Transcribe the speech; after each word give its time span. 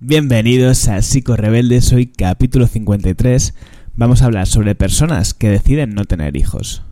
Bienvenidos 0.00 0.86
a 0.86 1.02
Psico 1.02 1.34
Rebeldes, 1.34 1.92
hoy 1.92 2.06
capítulo 2.06 2.68
53. 2.68 3.52
Vamos 3.94 4.22
a 4.22 4.26
hablar 4.26 4.46
sobre 4.46 4.76
personas 4.76 5.34
que 5.34 5.48
deciden 5.48 5.90
no 5.90 6.04
tener 6.04 6.36
hijos. 6.36 6.84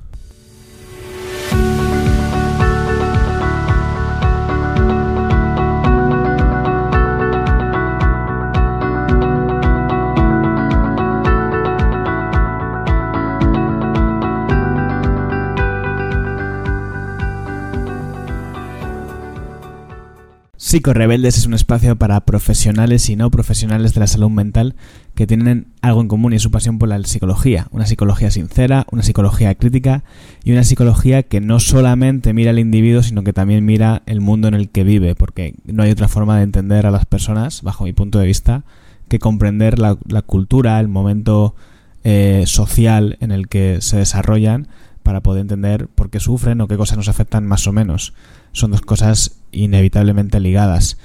Rebeldes 20.73 21.39
es 21.39 21.47
un 21.47 21.55
espacio 21.55 21.95
para 21.97 22.21
profesionales 22.23 23.09
y 23.09 23.15
no 23.15 23.31
profesionales 23.31 23.95
de 23.95 24.01
la 24.01 24.09
salud 24.09 24.31
mental 24.31 24.75
que 25.15 25.27
tienen 25.27 25.69
algo 25.81 26.01
en 26.01 26.09
común 26.09 26.33
y 26.33 26.37
es 26.37 26.43
su 26.43 26.51
pasión 26.51 26.79
por 26.79 26.89
la 26.89 27.01
psicología. 27.05 27.69
Una 27.71 27.87
psicología 27.87 28.33
sincera, 28.33 28.85
una 28.91 29.05
psicología 29.05 29.55
crítica 29.55 30.03
y 30.43 30.51
una 30.51 30.65
psicología 30.65 31.23
que 31.23 31.41
no 31.41 31.61
solamente 31.61 32.33
mira 32.33 32.51
al 32.51 32.59
individuo, 32.59 33.05
sino 33.05 33.23
que 33.23 33.33
también 33.33 33.65
mira 33.65 34.03
el 34.07 34.21
mundo 34.21 34.49
en 34.49 34.55
el 34.55 34.69
que 34.69 34.83
vive, 34.83 35.15
porque 35.15 35.55
no 35.67 35.85
hay 35.85 35.93
otra 35.93 36.09
forma 36.09 36.39
de 36.39 36.43
entender 36.43 36.85
a 36.85 36.91
las 36.91 37.07
personas, 37.07 37.63
bajo 37.63 37.85
mi 37.85 37.93
punto 37.93 38.19
de 38.19 38.27
vista, 38.27 38.65
que 39.09 39.21
comprender 39.21 39.79
la, 39.79 39.97
cultura, 40.27 40.81
el 40.81 40.89
momento 40.89 41.55
eh, 42.03 42.43
social 42.47 43.19
en 43.21 43.31
el 43.31 43.47
que 43.47 43.79
se 43.81 43.99
desarrollan 43.99 44.67
para 45.05 45.21
poder 45.21 45.43
entender 45.43 45.87
por 45.87 46.11
qué 46.11 46.19
sufren 46.19 46.61
o 46.61 46.67
qué 46.67 46.77
cosas 46.77 46.99
nos 46.99 47.09
afectan 47.09 47.47
más 47.47 47.69
o 47.69 47.73
menos. 47.73 48.13
Son 48.57 48.71
dos 48.71 48.81
cosas 48.81 49.37
inevitablemente 49.53 50.41
ligadas. 50.41 50.97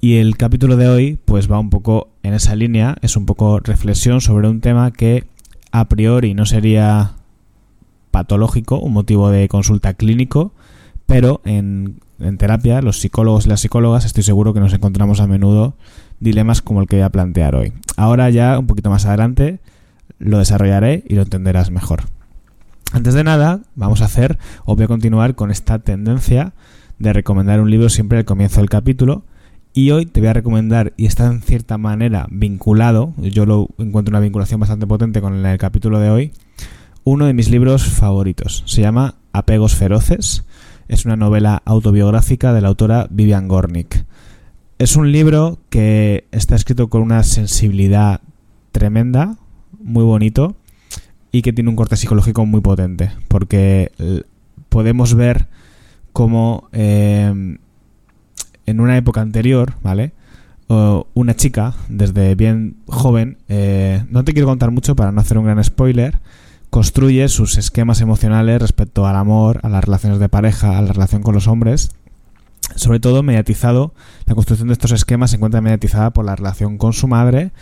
Y 0.00 0.16
el 0.16 0.36
capítulo 0.36 0.76
de 0.76 0.88
hoy 0.88 1.20
pues 1.24 1.48
va 1.48 1.60
un 1.60 1.70
poco 1.70 2.08
en 2.24 2.34
esa 2.34 2.56
línea, 2.56 2.96
es 3.00 3.16
un 3.16 3.26
poco 3.26 3.60
reflexión 3.60 4.20
sobre 4.20 4.48
un 4.48 4.60
tema 4.60 4.90
que 4.90 5.24
a 5.70 5.84
priori 5.84 6.34
no 6.34 6.46
sería 6.46 7.12
patológico, 8.10 8.80
un 8.80 8.92
motivo 8.92 9.30
de 9.30 9.46
consulta 9.46 9.94
clínico, 9.94 10.52
pero 11.06 11.42
en, 11.44 12.00
en 12.18 12.38
terapia 12.38 12.82
los 12.82 12.98
psicólogos 12.98 13.46
y 13.46 13.50
las 13.50 13.60
psicólogas 13.60 14.04
estoy 14.04 14.24
seguro 14.24 14.52
que 14.52 14.58
nos 14.58 14.72
encontramos 14.72 15.20
a 15.20 15.28
menudo 15.28 15.76
dilemas 16.18 16.60
como 16.60 16.80
el 16.80 16.88
que 16.88 16.96
voy 16.96 17.04
a 17.04 17.10
plantear 17.10 17.54
hoy. 17.54 17.72
Ahora 17.96 18.30
ya 18.30 18.58
un 18.58 18.66
poquito 18.66 18.90
más 18.90 19.06
adelante 19.06 19.60
lo 20.18 20.38
desarrollaré 20.38 21.04
y 21.06 21.14
lo 21.14 21.22
entenderás 21.22 21.70
mejor. 21.70 22.06
Antes 22.90 23.14
de 23.14 23.22
nada, 23.22 23.60
vamos 23.76 24.02
a 24.02 24.06
hacer, 24.06 24.38
o 24.64 24.74
voy 24.74 24.86
a 24.86 24.88
continuar 24.88 25.36
con 25.36 25.52
esta 25.52 25.78
tendencia 25.78 26.52
de 26.98 27.12
recomendar 27.12 27.60
un 27.60 27.70
libro 27.70 27.88
siempre 27.88 28.18
al 28.18 28.24
comienzo 28.24 28.60
del 28.60 28.70
capítulo. 28.70 29.24
Y 29.72 29.90
hoy 29.90 30.06
te 30.06 30.20
voy 30.20 30.28
a 30.28 30.32
recomendar, 30.32 30.94
y 30.96 31.04
está 31.04 31.26
en 31.26 31.42
cierta 31.42 31.76
manera 31.76 32.26
vinculado, 32.30 33.12
yo 33.18 33.44
lo 33.44 33.68
encuentro 33.76 34.12
una 34.12 34.20
vinculación 34.20 34.58
bastante 34.58 34.86
potente 34.86 35.20
con 35.20 35.44
el 35.44 35.58
capítulo 35.58 36.00
de 36.00 36.08
hoy, 36.08 36.32
uno 37.04 37.26
de 37.26 37.34
mis 37.34 37.50
libros 37.50 37.84
favoritos. 37.84 38.62
Se 38.64 38.80
llama 38.80 39.16
Apegos 39.32 39.74
Feroces. 39.74 40.44
Es 40.88 41.04
una 41.04 41.16
novela 41.16 41.62
autobiográfica 41.64 42.52
de 42.52 42.60
la 42.62 42.68
autora 42.68 43.06
Vivian 43.10 43.48
Gornick. 43.48 44.06
Es 44.78 44.96
un 44.96 45.12
libro 45.12 45.58
que 45.68 46.26
está 46.32 46.54
escrito 46.54 46.88
con 46.88 47.02
una 47.02 47.22
sensibilidad 47.22 48.20
tremenda, 48.72 49.36
muy 49.82 50.04
bonito, 50.04 50.56
y 51.32 51.42
que 51.42 51.52
tiene 51.52 51.68
un 51.68 51.76
corte 51.76 51.96
psicológico 51.96 52.46
muy 52.46 52.60
potente, 52.60 53.10
porque 53.28 53.92
podemos 54.68 55.14
ver 55.14 55.48
cómo 56.16 56.70
eh, 56.72 57.58
en 58.64 58.80
una 58.80 58.96
época 58.96 59.20
anterior, 59.20 59.74
¿vale? 59.82 60.14
una 61.12 61.36
chica, 61.36 61.74
desde 61.90 62.34
bien 62.34 62.78
joven, 62.86 63.36
eh, 63.48 64.02
no 64.08 64.24
te 64.24 64.32
quiero 64.32 64.48
contar 64.48 64.70
mucho 64.70 64.96
para 64.96 65.12
no 65.12 65.20
hacer 65.20 65.36
un 65.36 65.44
gran 65.44 65.62
spoiler, 65.62 66.20
construye 66.70 67.28
sus 67.28 67.58
esquemas 67.58 68.00
emocionales 68.00 68.62
respecto 68.62 69.06
al 69.06 69.14
amor, 69.14 69.60
a 69.62 69.68
las 69.68 69.84
relaciones 69.84 70.18
de 70.18 70.30
pareja, 70.30 70.78
a 70.78 70.80
la 70.80 70.94
relación 70.94 71.22
con 71.22 71.34
los 71.34 71.48
hombres, 71.48 71.90
sobre 72.76 72.98
todo 72.98 73.22
mediatizado, 73.22 73.92
la 74.24 74.34
construcción 74.34 74.68
de 74.68 74.72
estos 74.72 74.92
esquemas 74.92 75.32
se 75.32 75.36
encuentra 75.36 75.60
mediatizada 75.60 76.14
por 76.14 76.24
la 76.24 76.34
relación 76.34 76.78
con 76.78 76.94
su 76.94 77.08
madre, 77.08 77.52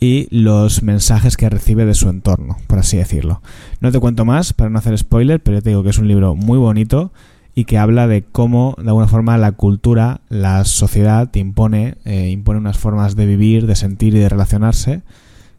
y 0.00 0.26
los 0.36 0.82
mensajes 0.82 1.36
que 1.36 1.48
recibe 1.48 1.84
de 1.86 1.94
su 1.94 2.08
entorno, 2.08 2.56
por 2.66 2.80
así 2.80 2.96
decirlo. 2.96 3.40
No 3.80 3.92
te 3.92 4.00
cuento 4.00 4.24
más 4.24 4.52
para 4.52 4.68
no 4.68 4.80
hacer 4.80 4.98
spoiler, 4.98 5.40
pero 5.40 5.62
te 5.62 5.70
digo 5.70 5.84
que 5.84 5.90
es 5.90 5.98
un 5.98 6.08
libro 6.08 6.34
muy 6.34 6.58
bonito 6.58 7.12
y 7.54 7.64
que 7.64 7.78
habla 7.78 8.06
de 8.06 8.22
cómo, 8.22 8.74
de 8.78 8.88
alguna 8.88 9.08
forma, 9.08 9.36
la 9.38 9.52
cultura, 9.52 10.20
la 10.28 10.64
sociedad 10.64 11.30
te 11.30 11.38
impone, 11.40 11.96
eh, 12.04 12.28
impone 12.30 12.60
unas 12.60 12.78
formas 12.78 13.16
de 13.16 13.26
vivir, 13.26 13.66
de 13.66 13.76
sentir 13.76 14.14
y 14.14 14.18
de 14.18 14.28
relacionarse 14.28 15.02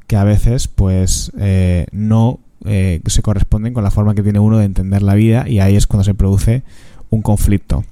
que 0.07 0.17
a 0.17 0.23
veces, 0.23 0.67
pues, 0.67 1.31
eh, 1.37 1.85
no 1.91 2.39
eh, 2.65 3.01
se 3.05 3.21
corresponden 3.21 3.73
con 3.73 3.83
la 3.83 3.91
forma 3.91 4.13
que 4.13 4.23
tiene 4.23 4.39
uno 4.39 4.57
de 4.57 4.65
entender 4.65 5.01
la 5.01 5.15
vida 5.15 5.47
y 5.47 5.59
ahí 5.59 5.75
es 5.75 5.87
cuando 5.87 6.03
se 6.03 6.13
produce 6.13 6.63
un 7.09 7.21
conflicto. 7.21 7.85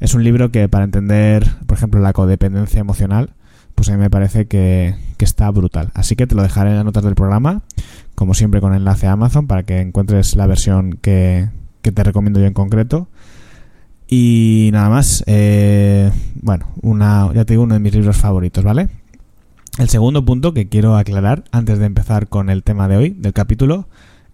Es 0.00 0.14
un 0.14 0.24
libro 0.24 0.50
que 0.50 0.68
para 0.68 0.84
entender, 0.84 1.48
por 1.66 1.76
ejemplo, 1.76 2.00
la 2.00 2.12
codependencia 2.12 2.80
emocional, 2.80 3.30
pues 3.74 3.88
a 3.88 3.92
mí 3.92 3.98
me 3.98 4.10
parece 4.10 4.46
que, 4.46 4.94
está 5.18 5.48
brutal. 5.52 5.92
Así 5.94 6.16
que 6.16 6.26
te 6.26 6.34
lo 6.34 6.42
dejaré 6.42 6.70
en 6.70 6.76
las 6.76 6.84
notas 6.84 7.04
del 7.04 7.14
programa, 7.14 7.62
como 8.16 8.34
siempre 8.34 8.60
con 8.60 8.74
enlace 8.74 9.06
a 9.06 9.12
Amazon, 9.12 9.46
para 9.46 9.62
que 9.62 9.80
encuentres 9.80 10.34
la 10.34 10.48
versión 10.48 10.98
que, 11.00 11.48
te 11.80 12.02
recomiendo 12.02 12.40
yo 12.40 12.46
en 12.46 12.54
concreto. 12.54 13.06
Y 14.14 14.68
nada 14.74 14.90
más, 14.90 15.24
eh, 15.26 16.10
bueno, 16.34 16.66
una, 16.82 17.30
ya 17.32 17.46
te 17.46 17.54
digo, 17.54 17.62
uno 17.62 17.72
de 17.72 17.80
mis 17.80 17.94
libros 17.94 18.18
favoritos, 18.18 18.62
¿vale? 18.62 18.90
El 19.78 19.88
segundo 19.88 20.22
punto 20.22 20.52
que 20.52 20.68
quiero 20.68 20.98
aclarar 20.98 21.44
antes 21.50 21.78
de 21.78 21.86
empezar 21.86 22.28
con 22.28 22.50
el 22.50 22.62
tema 22.62 22.88
de 22.88 22.98
hoy, 22.98 23.10
del 23.16 23.32
capítulo, 23.32 23.86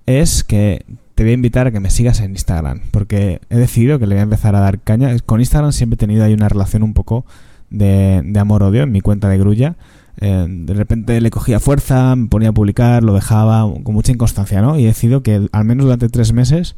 es 0.04 0.42
que 0.42 0.84
te 1.14 1.22
voy 1.22 1.30
a 1.30 1.34
invitar 1.34 1.68
a 1.68 1.70
que 1.70 1.78
me 1.78 1.90
sigas 1.90 2.18
en 2.18 2.32
Instagram, 2.32 2.80
porque 2.90 3.40
he 3.50 3.56
decidido 3.56 4.00
que 4.00 4.08
le 4.08 4.16
voy 4.16 4.20
a 4.20 4.24
empezar 4.24 4.56
a 4.56 4.60
dar 4.60 4.80
caña. 4.80 5.16
Con 5.20 5.38
Instagram 5.38 5.70
siempre 5.70 5.94
he 5.94 5.98
tenido 5.98 6.24
ahí 6.24 6.34
una 6.34 6.48
relación 6.48 6.82
un 6.82 6.92
poco 6.92 7.24
de, 7.70 8.22
de 8.24 8.40
amor-odio 8.40 8.82
en 8.82 8.90
mi 8.90 9.00
cuenta 9.00 9.28
de 9.28 9.38
grulla. 9.38 9.76
Eh, 10.20 10.44
de 10.48 10.74
repente 10.74 11.20
le 11.20 11.30
cogía 11.30 11.60
fuerza, 11.60 12.16
me 12.16 12.26
ponía 12.26 12.48
a 12.48 12.52
publicar, 12.52 13.04
lo 13.04 13.14
dejaba 13.14 13.62
con 13.84 13.94
mucha 13.94 14.10
inconstancia, 14.10 14.60
¿no? 14.60 14.76
Y 14.76 14.82
he 14.82 14.88
decidido 14.88 15.22
que 15.22 15.48
al 15.52 15.64
menos 15.64 15.84
durante 15.84 16.08
tres 16.08 16.32
meses 16.32 16.74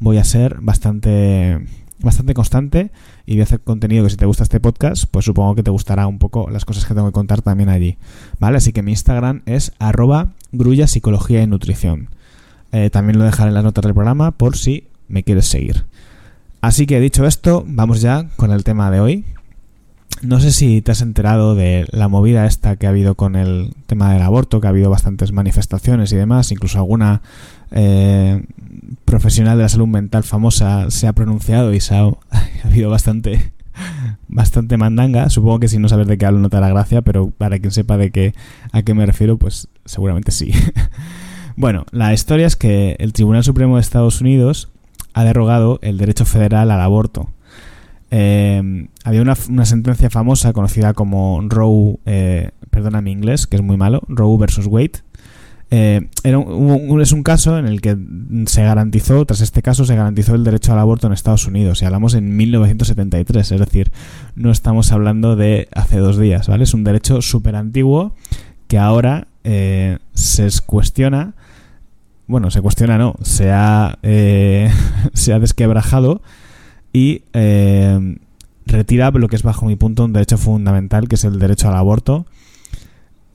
voy 0.00 0.18
a 0.18 0.24
ser 0.24 0.56
bastante 0.60 1.64
bastante 2.02 2.34
constante 2.34 2.90
y 3.26 3.32
voy 3.32 3.40
a 3.40 3.44
hacer 3.44 3.60
contenido 3.60 4.04
que 4.04 4.10
si 4.10 4.16
te 4.16 4.26
gusta 4.26 4.42
este 4.42 4.60
podcast, 4.60 5.04
pues 5.10 5.24
supongo 5.24 5.54
que 5.54 5.62
te 5.62 5.70
gustará 5.70 6.06
un 6.06 6.18
poco 6.18 6.48
las 6.50 6.64
cosas 6.64 6.84
que 6.84 6.94
tengo 6.94 7.08
que 7.08 7.12
contar 7.12 7.42
también 7.42 7.68
allí. 7.68 7.96
¿Vale? 8.38 8.56
Así 8.56 8.72
que 8.72 8.82
mi 8.82 8.92
Instagram 8.92 9.42
es 9.46 9.72
arroba 9.78 10.30
grulla 10.52 10.86
psicología 10.86 11.42
y 11.42 11.46
nutrición. 11.46 12.08
Eh, 12.72 12.90
también 12.90 13.18
lo 13.18 13.24
dejaré 13.24 13.48
en 13.48 13.54
las 13.54 13.64
notas 13.64 13.82
del 13.82 13.94
programa 13.94 14.30
por 14.32 14.56
si 14.56 14.88
me 15.08 15.22
quieres 15.22 15.46
seguir. 15.46 15.84
Así 16.60 16.86
que 16.86 17.00
dicho 17.00 17.26
esto, 17.26 17.64
vamos 17.66 18.00
ya 18.00 18.28
con 18.36 18.52
el 18.52 18.64
tema 18.64 18.90
de 18.90 19.00
hoy, 19.00 19.24
no 20.22 20.40
sé 20.40 20.52
si 20.52 20.82
te 20.82 20.92
has 20.92 21.00
enterado 21.00 21.54
de 21.54 21.86
la 21.90 22.08
movida 22.08 22.46
esta 22.46 22.76
que 22.76 22.86
ha 22.86 22.90
habido 22.90 23.14
con 23.14 23.36
el 23.36 23.74
tema 23.86 24.12
del 24.12 24.22
aborto, 24.22 24.60
que 24.60 24.66
ha 24.66 24.70
habido 24.70 24.90
bastantes 24.90 25.32
manifestaciones 25.32 26.12
y 26.12 26.16
demás, 26.16 26.52
incluso 26.52 26.78
alguna 26.78 27.22
eh, 27.70 28.44
profesional 29.04 29.56
de 29.56 29.64
la 29.64 29.68
salud 29.68 29.86
mental 29.86 30.24
famosa 30.24 30.90
se 30.90 31.06
ha 31.06 31.12
pronunciado 31.12 31.72
y 31.72 31.80
se 31.80 31.94
ha, 31.94 32.10
habido 32.64 32.90
bastante 32.90 33.52
bastante 34.28 34.76
mandanga. 34.76 35.30
Supongo 35.30 35.60
que 35.60 35.68
si 35.68 35.78
no 35.78 35.88
sabes 35.88 36.06
de 36.06 36.18
qué 36.18 36.26
hablo 36.26 36.40
no 36.40 36.50
te 36.50 36.60
la 36.60 36.68
gracia, 36.68 37.02
pero 37.02 37.30
para 37.30 37.58
quien 37.58 37.72
sepa 37.72 37.96
de 37.96 38.10
qué 38.10 38.34
a 38.72 38.82
qué 38.82 38.94
me 38.94 39.06
refiero, 39.06 39.38
pues 39.38 39.68
seguramente 39.86 40.32
sí. 40.32 40.52
bueno, 41.56 41.86
la 41.92 42.12
historia 42.12 42.46
es 42.46 42.56
que 42.56 42.96
el 42.98 43.12
Tribunal 43.12 43.44
Supremo 43.44 43.76
de 43.76 43.80
Estados 43.80 44.20
Unidos 44.20 44.68
ha 45.14 45.24
derogado 45.24 45.78
el 45.82 45.96
derecho 45.98 46.24
federal 46.24 46.70
al 46.70 46.80
aborto 46.80 47.30
eh, 48.10 48.88
había 49.04 49.22
una, 49.22 49.64
sentencia 49.64 50.10
famosa 50.10 50.52
conocida 50.52 50.94
como 50.94 51.40
Roe, 51.48 51.98
eh, 52.06 52.50
perdona 52.70 53.00
mi 53.00 53.12
inglés, 53.12 53.46
que 53.46 53.56
es 53.56 53.62
muy 53.62 53.76
malo, 53.76 54.02
Roe 54.08 54.38
versus 54.38 54.66
Wade. 54.66 55.02
Eh, 55.72 56.08
era 56.24 56.38
un, 56.38 57.00
es 57.00 57.12
un 57.12 57.22
caso 57.22 57.56
en 57.56 57.66
el 57.66 57.80
que 57.80 57.96
se 58.46 58.64
garantizó, 58.64 59.24
tras 59.24 59.40
este 59.40 59.62
caso, 59.62 59.84
se 59.84 59.94
garantizó 59.94 60.34
el 60.34 60.42
derecho 60.42 60.72
al 60.72 60.80
aborto 60.80 61.06
en 61.06 61.12
Estados 61.12 61.46
Unidos. 61.46 61.80
Y 61.80 61.84
hablamos 61.84 62.14
en 62.14 62.36
1973, 62.36 63.52
es 63.52 63.60
decir, 63.60 63.92
no 64.34 64.50
estamos 64.50 64.90
hablando 64.90 65.36
de 65.36 65.68
hace 65.72 65.98
dos 65.98 66.18
días, 66.18 66.48
¿vale? 66.48 66.64
Es 66.64 66.74
un 66.74 66.82
derecho 66.82 67.22
súper 67.22 67.54
antiguo 67.54 68.16
que 68.66 68.78
ahora 68.78 69.28
eh, 69.44 69.98
se 70.12 70.48
cuestiona. 70.66 71.34
Bueno, 72.26 72.50
se 72.50 72.60
cuestiona, 72.60 72.98
no, 72.98 73.14
se 73.22 73.52
ha, 73.52 73.98
se 75.14 75.32
ha 75.32 75.38
desquebrajado 75.38 76.22
y 76.92 77.22
eh, 77.32 78.18
retira 78.66 79.10
lo 79.10 79.28
que 79.28 79.36
es 79.36 79.42
bajo 79.42 79.66
mi 79.66 79.76
punto 79.76 80.04
un 80.04 80.12
derecho 80.12 80.38
fundamental 80.38 81.08
que 81.08 81.16
es 81.16 81.24
el 81.24 81.38
derecho 81.38 81.68
al 81.68 81.76
aborto 81.76 82.26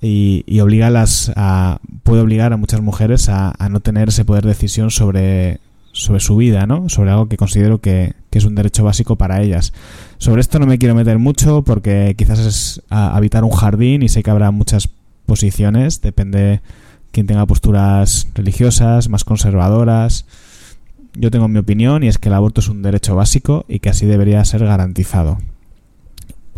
y, 0.01 0.59
obliga 0.59 0.87
a 0.87 0.91
las 0.91 1.31
a, 1.35 1.79
puede 2.03 2.21
obligar 2.21 2.53
a 2.53 2.57
muchas 2.57 2.81
mujeres 2.81 3.27
a, 3.29 3.53
no 3.69 3.79
tener 3.79 4.09
ese 4.09 4.25
poder 4.25 4.43
de 4.43 4.49
decisión 4.49 4.91
sobre 4.91 5.59
sobre 5.93 6.19
su 6.19 6.35
vida, 6.35 6.65
¿no? 6.67 6.89
Sobre 6.89 7.11
algo 7.11 7.29
que 7.29 7.37
considero 7.37 7.79
que, 7.79 8.15
que, 8.29 8.39
es 8.39 8.43
un 8.43 8.53
derecho 8.53 8.83
básico 8.83 9.15
para 9.15 9.41
ellas. 9.41 9.71
Sobre 10.17 10.41
esto 10.41 10.59
no 10.59 10.65
me 10.65 10.77
quiero 10.77 10.93
meter 10.93 11.19
mucho 11.19 11.63
porque 11.63 12.15
quizás 12.17 12.39
es 12.39 12.81
habitar 12.89 13.45
un 13.45 13.51
jardín 13.51 14.03
y 14.03 14.09
sé 14.09 14.21
que 14.21 14.29
habrá 14.29 14.51
muchas 14.51 14.89
posiciones, 15.25 16.01
depende 16.01 16.59
quien 17.15 17.27
tenga 17.27 17.45
posturas 17.45 18.27
religiosas, 18.35 19.07
más 19.07 19.23
conservadoras. 19.23 20.25
Yo 21.17 21.31
tengo 21.31 21.47
mi 21.47 21.59
opinión 21.59 22.03
y 22.03 22.07
es 22.07 22.17
que 22.17 22.29
el 22.29 22.35
aborto 22.35 22.61
es 22.61 22.69
un 22.69 22.81
derecho 22.81 23.15
básico 23.15 23.65
y 23.67 23.79
que 23.79 23.89
así 23.89 24.05
debería 24.05 24.43
ser 24.45 24.65
garantizado. 24.65 25.37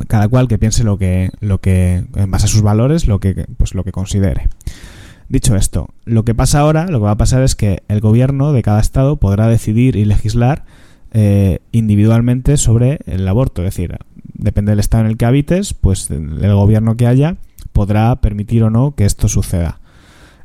Cada 0.07 0.27
cual 0.27 0.47
que 0.47 0.57
piense 0.57 0.83
lo 0.83 0.97
que, 0.97 1.31
lo 1.39 1.59
que 1.59 2.03
en 2.15 2.31
base 2.31 2.45
a 2.45 2.49
sus 2.49 2.61
valores, 2.61 3.07
lo 3.07 3.19
que, 3.19 3.45
pues 3.57 3.73
lo 3.73 3.83
que 3.83 3.91
considere. 3.91 4.47
Dicho 5.29 5.55
esto, 5.55 5.89
lo 6.05 6.23
que 6.23 6.33
pasa 6.33 6.59
ahora, 6.59 6.85
lo 6.87 6.99
que 6.99 7.05
va 7.05 7.11
a 7.11 7.17
pasar 7.17 7.43
es 7.43 7.55
que 7.55 7.83
el 7.87 7.99
gobierno 7.99 8.53
de 8.53 8.61
cada 8.61 8.79
estado 8.79 9.17
podrá 9.17 9.47
decidir 9.47 9.95
y 9.95 10.05
legislar 10.05 10.63
eh, 11.11 11.59
individualmente 11.71 12.57
sobre 12.57 12.99
el 13.05 13.27
aborto. 13.27 13.61
Es 13.63 13.75
decir, 13.75 13.97
depende 14.33 14.71
del 14.71 14.79
estado 14.79 15.03
en 15.03 15.09
el 15.09 15.17
que 15.17 15.25
habites, 15.25 15.73
pues 15.73 16.09
el 16.09 16.53
gobierno 16.53 16.95
que 16.95 17.07
haya 17.07 17.37
podrá 17.73 18.15
permitir 18.21 18.63
o 18.63 18.69
no 18.69 18.95
que 18.95 19.05
esto 19.05 19.27
suceda. 19.27 19.79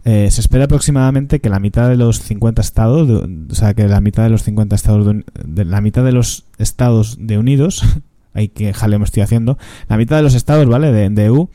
Eh, 0.04 0.30
se 0.30 0.40
espera 0.40 0.64
aproximadamente 0.64 1.40
que 1.40 1.48
la 1.48 1.60
mitad 1.60 1.88
de 1.88 1.96
los 1.96 2.20
50 2.20 2.60
estados, 2.60 3.08
o 3.08 3.54
sea, 3.54 3.74
que 3.74 3.86
la 3.86 4.00
mitad 4.00 4.24
de 4.24 4.30
los 4.30 4.42
50 4.42 4.74
estados, 4.74 5.16
de, 5.44 5.64
la 5.64 5.80
mitad 5.80 6.04
de 6.04 6.12
los 6.12 6.44
estados 6.58 7.16
de 7.20 7.38
Unidos, 7.38 7.84
hay 8.34 8.48
que 8.48 8.72
jaleo 8.72 8.98
me 8.98 9.04
estoy 9.04 9.22
haciendo, 9.22 9.58
la 9.88 9.96
mitad 9.96 10.16
de 10.16 10.22
los 10.22 10.34
estados, 10.34 10.66
¿vale? 10.66 10.90
De, 10.90 11.08
de 11.08 11.24
EU 11.26 11.48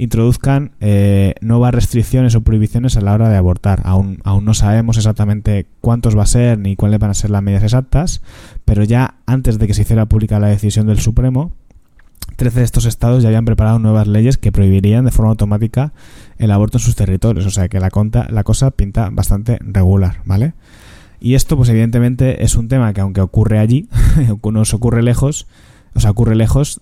introduzcan 0.00 0.72
eh, 0.80 1.34
nuevas 1.42 1.74
restricciones 1.74 2.34
o 2.34 2.40
prohibiciones 2.40 2.96
a 2.96 3.02
la 3.02 3.12
hora 3.12 3.28
de 3.28 3.36
abortar. 3.36 3.82
Aún, 3.84 4.20
aún 4.24 4.46
no 4.46 4.54
sabemos 4.54 4.96
exactamente 4.96 5.66
cuántos 5.82 6.16
va 6.16 6.22
a 6.22 6.26
ser 6.26 6.58
ni 6.58 6.74
cuáles 6.74 6.98
van 6.98 7.10
a 7.10 7.14
ser 7.14 7.28
las 7.28 7.42
medidas 7.42 7.64
exactas, 7.64 8.22
pero 8.64 8.82
ya 8.82 9.16
antes 9.26 9.58
de 9.58 9.66
que 9.66 9.74
se 9.74 9.82
hiciera 9.82 10.06
pública 10.06 10.40
la 10.40 10.46
decisión 10.46 10.86
del 10.86 11.00
Supremo, 11.00 11.52
13 12.36 12.60
de 12.60 12.64
estos 12.64 12.86
estados 12.86 13.22
ya 13.22 13.28
habían 13.28 13.44
preparado 13.44 13.78
nuevas 13.78 14.06
leyes 14.06 14.38
que 14.38 14.52
prohibirían 14.52 15.04
de 15.04 15.10
forma 15.10 15.30
automática 15.30 15.92
el 16.38 16.50
aborto 16.50 16.78
en 16.78 16.84
sus 16.84 16.96
territorios. 16.96 17.46
O 17.46 17.50
sea 17.50 17.68
que 17.68 17.80
la, 17.80 17.90
conta, 17.90 18.28
la 18.30 18.44
cosa 18.44 18.70
pinta 18.70 19.10
bastante 19.10 19.58
regular, 19.60 20.22
¿vale? 20.24 20.54
Y 21.20 21.34
esto, 21.34 21.56
pues 21.56 21.68
evidentemente, 21.68 22.42
es 22.42 22.56
un 22.56 22.68
tema 22.68 22.94
que 22.94 23.02
aunque 23.02 23.20
ocurre 23.20 23.58
allí, 23.58 23.88
nos 24.42 24.74
ocurre 24.74 25.02
lejos, 25.02 25.46
o 25.94 26.00
sea, 26.00 26.10
ocurre 26.10 26.34
lejos, 26.34 26.80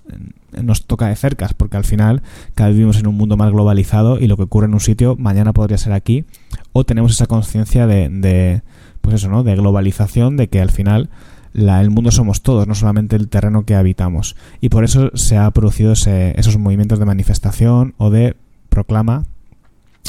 nos 0.62 0.86
toca 0.86 1.08
de 1.08 1.16
cerca, 1.16 1.50
porque 1.56 1.76
al 1.76 1.84
final 1.84 2.22
cada 2.54 2.68
vez 2.68 2.76
vivimos 2.76 2.98
en 2.98 3.08
un 3.08 3.16
mundo 3.16 3.36
más 3.36 3.50
globalizado 3.50 4.20
y 4.20 4.28
lo 4.28 4.36
que 4.36 4.44
ocurre 4.44 4.66
en 4.66 4.74
un 4.74 4.80
sitio 4.80 5.16
mañana 5.16 5.52
podría 5.52 5.78
ser 5.78 5.92
aquí, 5.92 6.24
o 6.72 6.84
tenemos 6.84 7.12
esa 7.12 7.26
conciencia 7.26 7.88
de, 7.88 8.08
de, 8.08 8.62
pues 9.00 9.16
eso, 9.16 9.28
¿no? 9.28 9.42
De 9.42 9.56
globalización, 9.56 10.36
de 10.36 10.48
que 10.48 10.60
al 10.60 10.70
final 10.70 11.10
la, 11.52 11.80
el 11.80 11.90
mundo 11.90 12.10
somos 12.10 12.42
todos, 12.42 12.66
no 12.66 12.74
solamente 12.74 13.16
el 13.16 13.28
terreno 13.28 13.64
que 13.64 13.74
habitamos. 13.74 14.36
Y 14.60 14.68
por 14.68 14.84
eso 14.84 15.10
se 15.14 15.36
ha 15.36 15.50
producido 15.50 15.92
esos 15.92 16.58
movimientos 16.58 16.98
de 16.98 17.04
manifestación 17.04 17.94
o 17.98 18.10
de 18.10 18.36
proclama 18.68 19.24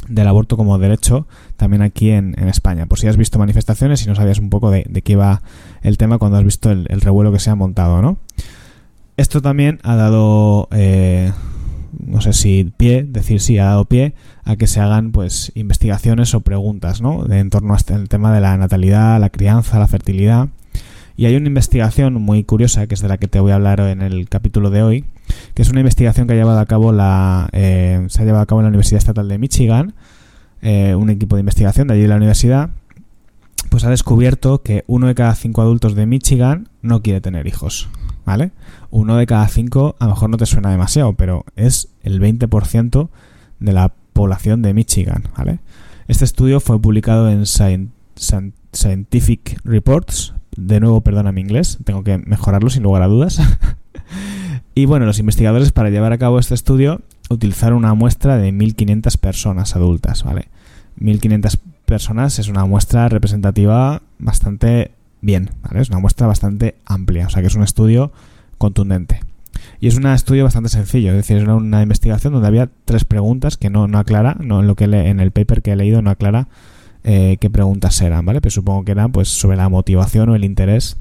del 0.07 0.27
aborto 0.27 0.57
como 0.57 0.77
derecho 0.77 1.27
también 1.57 1.81
aquí 1.81 2.11
en, 2.11 2.35
España. 2.47 2.85
Por 2.85 2.99
si 2.99 3.07
has 3.07 3.17
visto 3.17 3.37
manifestaciones 3.37 4.03
y 4.05 4.07
no 4.07 4.15
sabías 4.15 4.39
un 4.39 4.49
poco 4.49 4.71
de, 4.71 4.83
qué 5.03 5.13
iba 5.13 5.41
el 5.81 5.97
tema 5.97 6.17
cuando 6.17 6.37
has 6.37 6.43
visto 6.43 6.71
el, 6.71 6.87
el 6.89 7.01
revuelo 7.01 7.31
que 7.31 7.39
se 7.39 7.49
ha 7.49 7.55
montado, 7.55 8.01
¿no? 8.01 8.17
Esto 9.17 9.41
también 9.41 9.79
ha 9.83 9.95
dado, 9.95 10.69
eh, 10.71 11.33
no 11.99 12.21
sé 12.21 12.31
si 12.31 12.71
pie, 12.77 13.03
decir 13.03 13.41
sí, 13.41 13.57
ha 13.57 13.65
dado 13.65 13.83
pie 13.83 14.13
a 14.45 14.55
que 14.55 14.65
se 14.65 14.79
hagan 14.79 15.11
pues 15.11 15.51
investigaciones 15.55 16.33
o 16.33 16.39
preguntas, 16.39 17.01
¿no? 17.01 17.25
De, 17.25 17.39
en 17.39 17.49
torno 17.49 17.73
al 17.73 17.79
este, 17.79 17.97
tema 18.07 18.33
de 18.33 18.39
la 18.39 18.55
natalidad, 18.55 19.19
la 19.19 19.29
crianza, 19.29 19.77
la 19.77 19.87
fertilidad. 19.87 20.47
Y 21.19 21.25
hay 21.25 21.35
una 21.35 21.47
investigación 21.47 22.13
muy 22.13 22.45
curiosa, 22.45 22.87
que 22.87 22.93
es 22.93 23.01
de 23.01 23.09
la 23.09 23.17
que 23.17 23.27
te 23.27 23.41
voy 23.41 23.51
a 23.51 23.55
hablar 23.55 23.81
en 23.81 24.01
el 24.01 24.29
capítulo 24.29 24.69
de 24.69 24.83
hoy, 24.83 25.03
que 25.53 25.63
es 25.63 25.69
una 25.69 25.81
investigación 25.81 26.27
que 26.27 26.31
ha 26.31 26.37
llevado 26.37 26.59
a 26.59 26.65
cabo 26.65 26.93
la, 26.93 27.49
eh, 27.51 28.05
se 28.07 28.21
ha 28.21 28.25
llevado 28.25 28.41
a 28.41 28.45
cabo 28.45 28.61
en 28.61 28.63
la 28.63 28.69
Universidad 28.69 28.99
Estatal 28.99 29.27
de 29.27 29.37
Michigan, 29.37 29.95
eh, 30.61 30.95
un 30.95 31.09
equipo 31.09 31.35
de 31.35 31.41
investigación 31.41 31.89
de 31.89 31.95
allí 31.95 32.03
de 32.03 32.07
la 32.07 32.15
universidad, 32.15 32.69
pues 33.69 33.83
ha 33.83 33.89
descubierto 33.89 34.61
que 34.61 34.85
uno 34.87 35.07
de 35.07 35.15
cada 35.15 35.35
cinco 35.35 35.61
adultos 35.61 35.93
de 35.93 36.05
Michigan 36.05 36.69
no 36.81 37.01
quiere 37.01 37.19
tener 37.19 37.47
hijos. 37.47 37.89
¿vale? 38.25 38.51
Uno 38.89 39.17
de 39.17 39.25
cada 39.25 39.49
cinco 39.49 39.97
a 39.99 40.05
lo 40.05 40.11
mejor 40.11 40.29
no 40.29 40.37
te 40.37 40.45
suena 40.45 40.71
demasiado, 40.71 41.15
pero 41.15 41.43
es 41.57 41.89
el 42.01 42.21
20% 42.21 43.09
de 43.59 43.73
la 43.73 43.91
población 44.13 44.61
de 44.61 44.73
Michigan, 44.73 45.27
¿vale? 45.37 45.59
Este 46.07 46.23
estudio 46.23 46.61
fue 46.61 46.81
publicado 46.81 47.29
en 47.29 47.45
Scientific 47.45 49.59
Reports. 49.65 50.33
De 50.55 50.79
nuevo, 50.79 51.01
perdona 51.01 51.31
mi 51.31 51.41
inglés, 51.41 51.77
tengo 51.83 52.03
que 52.03 52.17
mejorarlo 52.17 52.69
sin 52.69 52.83
lugar 52.83 53.01
a 53.01 53.07
dudas. 53.07 53.39
y 54.75 54.85
bueno, 54.85 55.05
los 55.05 55.19
investigadores 55.19 55.71
para 55.71 55.89
llevar 55.89 56.13
a 56.13 56.17
cabo 56.17 56.39
este 56.39 56.55
estudio 56.55 57.01
utilizaron 57.29 57.77
una 57.77 57.93
muestra 57.93 58.37
de 58.37 58.51
1.500 58.51 59.17
personas 59.17 59.75
adultas, 59.75 60.23
¿vale? 60.23 60.47
1.500 60.99 61.59
personas 61.85 62.39
es 62.39 62.49
una 62.49 62.65
muestra 62.65 63.07
representativa 63.09 64.01
bastante 64.17 64.91
bien, 65.21 65.51
¿vale? 65.61 65.81
Es 65.81 65.89
una 65.89 65.99
muestra 65.99 66.27
bastante 66.27 66.75
amplia, 66.85 67.27
o 67.27 67.29
sea 67.29 67.41
que 67.41 67.47
es 67.47 67.55
un 67.55 67.63
estudio 67.63 68.11
contundente. 68.57 69.21
Y 69.79 69.87
es 69.87 69.95
un 69.95 70.05
estudio 70.07 70.43
bastante 70.43 70.69
sencillo, 70.69 71.11
es 71.11 71.17
decir, 71.17 71.37
es 71.37 71.47
una, 71.47 71.81
investigación 71.81 72.33
donde 72.33 72.47
había 72.47 72.69
tres 72.85 73.05
preguntas 73.05 73.57
que 73.57 73.69
no, 73.69 73.87
no 73.87 73.97
aclara, 73.97 74.35
no 74.39 74.59
en 74.59 74.67
lo 74.67 74.75
que 74.75 74.85
en 74.85 75.19
el 75.19 75.31
paper 75.31 75.61
que 75.61 75.71
he 75.71 75.75
leído 75.75 76.01
no 76.01 76.09
aclara 76.09 76.47
eh, 77.03 77.37
qué 77.39 77.49
preguntas 77.49 78.01
eran, 78.01 78.25
¿vale? 78.25 78.41
Pero 78.41 78.51
supongo 78.51 78.83
que 78.85 78.91
eran 78.91 79.11
pues 79.11 79.29
sobre 79.29 79.57
la 79.57 79.69
motivación 79.69 80.29
o 80.29 80.35
el 80.35 80.43
interés 80.43 80.97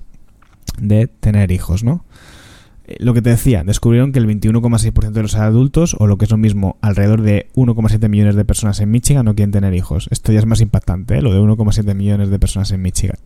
de 0.80 1.06
tener 1.06 1.50
hijos, 1.50 1.84
¿no? 1.84 2.04
Eh, 2.86 2.96
lo 3.00 3.14
que 3.14 3.22
te 3.22 3.30
decía, 3.30 3.64
descubrieron 3.64 4.12
que 4.12 4.18
el 4.18 4.26
21,6% 4.26 5.10
de 5.10 5.22
los 5.22 5.34
adultos, 5.34 5.96
o 5.98 6.06
lo 6.06 6.18
que 6.18 6.24
es 6.24 6.30
lo 6.30 6.36
mismo, 6.36 6.76
alrededor 6.80 7.22
de 7.22 7.48
1,7 7.54 8.08
millones 8.08 8.36
de 8.36 8.44
personas 8.44 8.80
en 8.80 8.90
Michigan 8.90 9.24
no 9.24 9.34
quieren 9.34 9.52
tener 9.52 9.74
hijos. 9.74 10.08
Esto 10.10 10.32
ya 10.32 10.38
es 10.38 10.46
más 10.46 10.60
impactante, 10.60 11.18
¿eh? 11.18 11.22
lo 11.22 11.32
de 11.32 11.40
1,7 11.40 11.94
millones 11.94 12.30
de 12.30 12.38
personas 12.38 12.70
en 12.70 12.82
Michigan. 12.82 13.18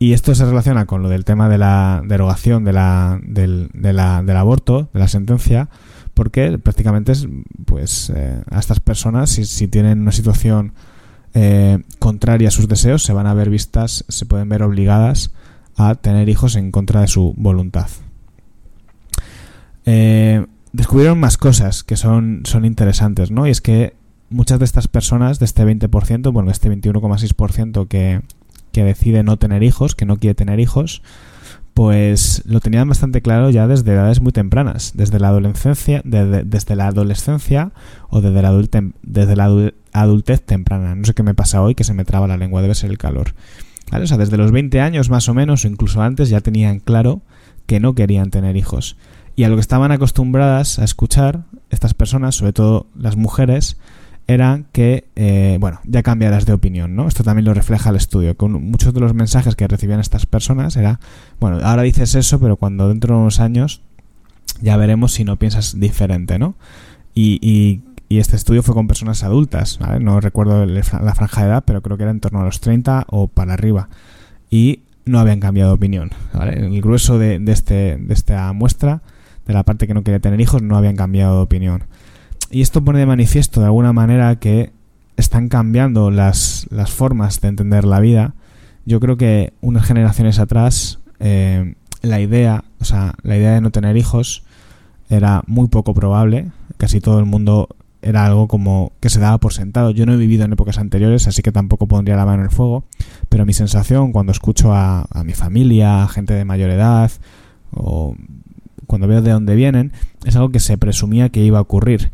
Y 0.00 0.12
esto 0.12 0.34
se 0.34 0.44
relaciona 0.44 0.86
con 0.86 1.02
lo 1.02 1.08
del 1.08 1.24
tema 1.24 1.48
de 1.48 1.58
la 1.58 2.02
derogación 2.06 2.64
de 2.64 2.72
la, 2.72 3.20
del, 3.24 3.68
del 3.72 3.98
aborto, 3.98 4.88
de 4.92 5.00
la 5.00 5.08
sentencia, 5.08 5.68
porque 6.14 6.58
prácticamente 6.58 7.12
es, 7.12 7.28
pues, 7.64 8.10
eh, 8.14 8.42
a 8.50 8.58
estas 8.58 8.80
personas, 8.80 9.30
si, 9.30 9.68
tienen 9.68 10.00
una 10.00 10.12
situación 10.12 10.72
eh, 11.34 11.78
contraria 11.98 12.48
a 12.48 12.52
sus 12.52 12.68
deseos, 12.68 13.02
se 13.02 13.12
van 13.12 13.26
a 13.26 13.34
ver 13.34 13.50
vistas, 13.50 14.04
se 14.08 14.26
pueden 14.26 14.48
ver 14.48 14.62
obligadas 14.62 15.32
a 15.76 15.94
tener 15.94 16.28
hijos 16.28 16.56
en 16.56 16.70
contra 16.72 17.00
de 17.00 17.08
su 17.08 17.34
voluntad. 17.36 17.88
Eh, 19.86 20.44
descubrieron 20.72 21.20
más 21.20 21.36
cosas 21.36 21.84
que 21.84 21.96
son, 21.96 22.42
son 22.44 22.64
interesantes, 22.64 23.30
¿no? 23.30 23.46
Y 23.46 23.50
es 23.50 23.60
que 23.60 23.94
muchas 24.30 24.58
de 24.58 24.64
estas 24.64 24.88
personas, 24.88 25.38
de 25.38 25.44
este 25.44 25.64
20%, 25.64 26.32
bueno, 26.32 26.48
de 26.48 26.52
este 26.52 26.70
21,6% 26.70 27.88
que, 27.88 28.22
que 28.72 28.84
decide 28.84 29.22
no 29.22 29.38
tener 29.38 29.62
hijos, 29.62 29.94
que 29.94 30.04
no 30.04 30.18
quiere 30.18 30.34
tener 30.34 30.60
hijos, 30.60 31.02
pues 31.78 32.42
lo 32.44 32.58
tenían 32.58 32.88
bastante 32.88 33.22
claro 33.22 33.50
ya 33.50 33.68
desde 33.68 33.92
edades 33.92 34.20
muy 34.20 34.32
tempranas, 34.32 34.94
desde 34.96 35.20
la 35.20 35.28
adolescencia, 35.28 36.02
desde, 36.04 36.74
la 36.74 36.88
adolescencia 36.88 37.70
o 38.10 38.20
desde 38.20 38.42
la, 38.42 38.52
desde 39.04 39.36
la 39.36 39.72
adultez 39.92 40.44
temprana. 40.44 40.96
No 40.96 41.04
sé 41.04 41.14
qué 41.14 41.22
me 41.22 41.34
pasa 41.34 41.62
hoy, 41.62 41.76
que 41.76 41.84
se 41.84 41.94
me 41.94 42.04
traba 42.04 42.26
la 42.26 42.36
lengua, 42.36 42.62
debe 42.62 42.74
ser 42.74 42.90
el 42.90 42.98
calor. 42.98 43.32
O 43.92 44.06
sea, 44.08 44.16
desde 44.16 44.36
los 44.36 44.50
20 44.50 44.80
años 44.80 45.08
más 45.08 45.28
o 45.28 45.34
menos, 45.34 45.64
o 45.64 45.68
incluso 45.68 46.02
antes, 46.02 46.30
ya 46.30 46.40
tenían 46.40 46.80
claro 46.80 47.22
que 47.66 47.78
no 47.78 47.94
querían 47.94 48.30
tener 48.30 48.56
hijos. 48.56 48.96
Y 49.36 49.44
a 49.44 49.48
lo 49.48 49.54
que 49.54 49.60
estaban 49.60 49.92
acostumbradas 49.92 50.80
a 50.80 50.84
escuchar 50.84 51.44
estas 51.70 51.94
personas, 51.94 52.34
sobre 52.34 52.54
todo 52.54 52.88
las 52.96 53.14
mujeres, 53.14 53.78
era 54.28 54.64
que, 54.72 55.08
eh, 55.16 55.56
bueno, 55.58 55.80
ya 55.84 56.02
cambiarás 56.02 56.44
de 56.44 56.52
opinión, 56.52 56.94
¿no? 56.94 57.08
Esto 57.08 57.24
también 57.24 57.46
lo 57.46 57.54
refleja 57.54 57.88
el 57.88 57.96
estudio. 57.96 58.36
Con 58.36 58.52
muchos 58.52 58.92
de 58.92 59.00
los 59.00 59.14
mensajes 59.14 59.56
que 59.56 59.66
recibían 59.66 60.00
estas 60.00 60.26
personas 60.26 60.76
era, 60.76 61.00
bueno, 61.40 61.60
ahora 61.62 61.82
dices 61.82 62.14
eso, 62.14 62.38
pero 62.38 62.56
cuando 62.56 62.90
dentro 62.90 63.14
de 63.14 63.22
unos 63.22 63.40
años 63.40 63.80
ya 64.60 64.76
veremos 64.76 65.12
si 65.12 65.24
no 65.24 65.36
piensas 65.36 65.80
diferente, 65.80 66.38
¿no? 66.38 66.56
Y, 67.14 67.38
y, 67.40 67.82
este 68.18 68.36
estudio 68.36 68.62
fue 68.62 68.74
con 68.74 68.86
personas 68.86 69.22
adultas. 69.22 69.78
No 70.00 70.20
recuerdo 70.20 70.64
la 70.66 70.82
franja 71.14 71.42
de 71.42 71.48
edad, 71.48 71.64
pero 71.66 71.82
creo 71.82 71.96
que 71.96 72.04
era 72.04 72.10
en 72.10 72.20
torno 72.20 72.40
a 72.40 72.44
los 72.44 72.60
30 72.60 73.06
o 73.08 73.28
para 73.28 73.54
arriba. 73.54 73.88
Y 74.50 74.80
no 75.04 75.20
habían 75.20 75.40
cambiado 75.40 75.70
de 75.70 75.76
opinión, 75.76 76.10
¿vale? 76.32 76.54
El 76.54 76.80
grueso 76.80 77.18
de, 77.18 77.38
de, 77.38 77.52
este, 77.52 77.96
de 77.96 78.14
esta 78.14 78.52
muestra, 78.52 79.02
de 79.46 79.54
la 79.54 79.62
parte 79.62 79.86
que 79.86 79.94
no 79.94 80.04
quería 80.04 80.20
tener 80.20 80.40
hijos, 80.40 80.62
no 80.62 80.76
habían 80.76 80.96
cambiado 80.96 81.36
de 81.36 81.42
opinión. 81.42 81.84
Y 82.50 82.62
esto 82.62 82.82
pone 82.82 82.98
de 82.98 83.06
manifiesto 83.06 83.60
de 83.60 83.66
alguna 83.66 83.92
manera 83.92 84.36
que 84.36 84.72
están 85.16 85.48
cambiando 85.48 86.10
las, 86.10 86.66
las 86.70 86.90
formas 86.90 87.40
de 87.40 87.48
entender 87.48 87.84
la 87.84 88.00
vida. 88.00 88.34
Yo 88.86 89.00
creo 89.00 89.16
que 89.16 89.52
unas 89.60 89.84
generaciones 89.84 90.38
atrás 90.38 91.00
eh, 91.20 91.74
la 92.02 92.20
idea, 92.20 92.64
o 92.80 92.84
sea, 92.84 93.14
la 93.22 93.36
idea 93.36 93.52
de 93.52 93.60
no 93.60 93.70
tener 93.70 93.96
hijos 93.96 94.44
era 95.10 95.42
muy 95.46 95.68
poco 95.68 95.94
probable. 95.94 96.50
Casi 96.76 97.00
todo 97.00 97.18
el 97.18 97.26
mundo 97.26 97.68
era 98.00 98.24
algo 98.24 98.46
como 98.46 98.92
que 99.00 99.10
se 99.10 99.20
daba 99.20 99.38
por 99.38 99.52
sentado. 99.52 99.90
Yo 99.90 100.06
no 100.06 100.14
he 100.14 100.16
vivido 100.16 100.44
en 100.44 100.52
épocas 100.52 100.78
anteriores, 100.78 101.26
así 101.26 101.42
que 101.42 101.52
tampoco 101.52 101.86
pondría 101.86 102.16
la 102.16 102.24
mano 102.24 102.42
en 102.42 102.48
el 102.48 102.54
fuego, 102.54 102.84
pero 103.28 103.44
mi 103.44 103.52
sensación 103.52 104.12
cuando 104.12 104.32
escucho 104.32 104.72
a, 104.72 105.06
a 105.10 105.24
mi 105.24 105.32
familia, 105.32 106.04
a 106.04 106.08
gente 106.08 106.34
de 106.34 106.44
mayor 106.44 106.70
edad, 106.70 107.10
o 107.72 108.14
cuando 108.86 109.08
veo 109.08 109.20
de 109.20 109.32
dónde 109.32 109.54
vienen, 109.56 109.92
es 110.24 110.36
algo 110.36 110.50
que 110.50 110.60
se 110.60 110.78
presumía 110.78 111.28
que 111.28 111.42
iba 111.42 111.58
a 111.58 111.62
ocurrir. 111.62 112.10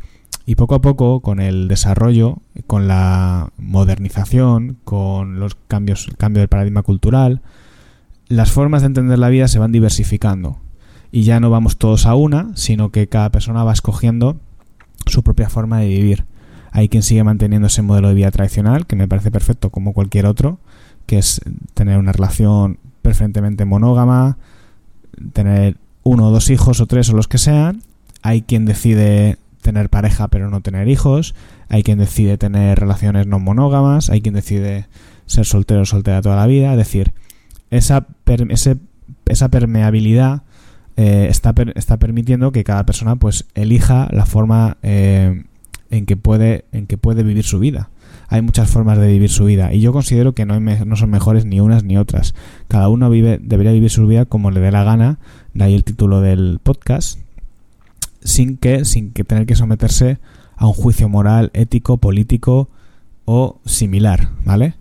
Y 0.46 0.56
poco 0.56 0.74
a 0.74 0.80
poco, 0.80 1.20
con 1.20 1.40
el 1.40 1.68
desarrollo, 1.68 2.38
con 2.66 2.86
la 2.86 3.50
modernización, 3.56 4.76
con 4.84 5.40
los 5.40 5.56
cambios, 5.68 6.06
el 6.08 6.16
cambio 6.16 6.40
del 6.40 6.48
paradigma 6.48 6.82
cultural, 6.82 7.40
las 8.28 8.52
formas 8.52 8.82
de 8.82 8.86
entender 8.86 9.18
la 9.18 9.30
vida 9.30 9.48
se 9.48 9.58
van 9.58 9.72
diversificando. 9.72 10.58
Y 11.10 11.22
ya 11.22 11.40
no 11.40 11.48
vamos 11.48 11.78
todos 11.78 12.06
a 12.06 12.14
una, 12.14 12.50
sino 12.56 12.90
que 12.90 13.06
cada 13.06 13.30
persona 13.30 13.64
va 13.64 13.72
escogiendo 13.72 14.36
su 15.06 15.22
propia 15.22 15.48
forma 15.48 15.78
de 15.78 15.88
vivir. 15.88 16.24
Hay 16.72 16.88
quien 16.88 17.02
sigue 17.02 17.22
manteniendo 17.24 17.68
ese 17.68 17.82
modelo 17.82 18.08
de 18.08 18.14
vida 18.14 18.30
tradicional, 18.30 18.86
que 18.86 18.96
me 18.96 19.08
parece 19.08 19.30
perfecto 19.30 19.70
como 19.70 19.92
cualquier 19.92 20.26
otro, 20.26 20.58
que 21.06 21.18
es 21.18 21.40
tener 21.74 21.98
una 21.98 22.12
relación 22.12 22.78
preferentemente 23.00 23.64
monógama, 23.64 24.38
tener 25.32 25.76
uno 26.02 26.28
o 26.28 26.30
dos 26.30 26.50
hijos 26.50 26.80
o 26.80 26.86
tres 26.86 27.08
o 27.10 27.16
los 27.16 27.28
que 27.28 27.38
sean. 27.38 27.82
Hay 28.22 28.42
quien 28.42 28.64
decide 28.64 29.38
tener 29.64 29.88
pareja 29.88 30.28
pero 30.28 30.50
no 30.50 30.60
tener 30.60 30.86
hijos. 30.88 31.34
Hay 31.68 31.82
quien 31.82 31.98
decide 31.98 32.38
tener 32.38 32.78
relaciones 32.78 33.26
no 33.26 33.40
monógamas. 33.40 34.10
Hay 34.10 34.20
quien 34.20 34.34
decide 34.34 34.86
ser 35.26 35.46
soltero 35.46 35.80
o 35.80 35.86
soltera 35.86 36.22
toda 36.22 36.36
la 36.36 36.46
vida. 36.46 36.70
Es 36.70 36.78
decir, 36.78 37.12
esa, 37.70 38.06
esa 39.26 39.48
permeabilidad 39.48 40.42
eh, 40.96 41.26
está, 41.28 41.54
está 41.74 41.98
permitiendo 41.98 42.52
que 42.52 42.62
cada 42.62 42.86
persona 42.86 43.16
pues 43.16 43.46
elija 43.54 44.08
la 44.12 44.26
forma 44.26 44.76
eh, 44.82 45.44
en, 45.90 46.06
que 46.06 46.16
puede, 46.16 46.66
en 46.70 46.86
que 46.86 46.98
puede 46.98 47.24
vivir 47.24 47.44
su 47.44 47.58
vida. 47.58 47.90
Hay 48.28 48.42
muchas 48.42 48.70
formas 48.70 48.98
de 48.98 49.08
vivir 49.08 49.30
su 49.30 49.44
vida 49.44 49.72
y 49.72 49.80
yo 49.80 49.92
considero 49.92 50.34
que 50.34 50.44
no, 50.44 50.60
no 50.60 50.96
son 50.96 51.10
mejores 51.10 51.46
ni 51.46 51.60
unas 51.60 51.84
ni 51.84 51.96
otras. 51.96 52.34
Cada 52.68 52.88
uno 52.88 53.08
vive, 53.10 53.38
debería 53.42 53.72
vivir 53.72 53.90
su 53.90 54.06
vida 54.06 54.26
como 54.26 54.50
le 54.50 54.60
dé 54.60 54.70
la 54.70 54.84
gana, 54.84 55.18
de 55.54 55.64
ahí 55.64 55.74
el 55.74 55.84
título 55.84 56.20
del 56.20 56.60
podcast, 56.62 57.18
sin 58.24 58.56
que, 58.56 58.84
sin 58.84 59.12
que 59.12 59.22
tener 59.22 59.46
que 59.46 59.54
someterse 59.54 60.18
a 60.56 60.66
un 60.66 60.72
juicio 60.72 61.08
moral, 61.08 61.50
ético, 61.52 61.98
político 61.98 62.68
o 63.24 63.60
similar, 63.64 64.30
¿vale? 64.44 64.74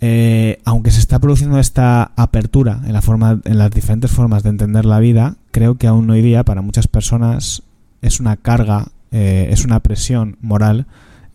Eh, 0.00 0.60
aunque 0.64 0.92
se 0.92 1.00
está 1.00 1.18
produciendo 1.18 1.58
esta 1.58 2.12
apertura 2.14 2.80
en, 2.86 2.92
la 2.92 3.02
forma, 3.02 3.40
en 3.44 3.58
las 3.58 3.70
diferentes 3.72 4.10
formas 4.10 4.44
de 4.44 4.50
entender 4.50 4.84
la 4.84 5.00
vida, 5.00 5.36
creo 5.50 5.74
que 5.74 5.88
aún 5.88 6.08
hoy 6.08 6.22
día 6.22 6.44
para 6.44 6.62
muchas 6.62 6.86
personas 6.86 7.64
es 8.00 8.20
una 8.20 8.36
carga, 8.36 8.88
eh, 9.10 9.48
es 9.50 9.64
una 9.64 9.80
presión 9.80 10.36
moral 10.40 10.86